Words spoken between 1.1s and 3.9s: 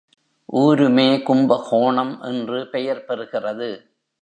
கும்பகோணம் என்று பெயர் பெறுகிறது.